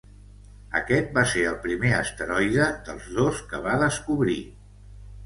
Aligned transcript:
Aquest 0.77 1.11
va 1.17 1.25
ser 1.33 1.43
el 1.49 1.59
primer 1.65 1.91
asteroide 1.97 2.71
dels 2.87 3.11
dos 3.19 3.43
que 3.53 3.61
va 3.67 3.77
descobrir. 3.85 4.39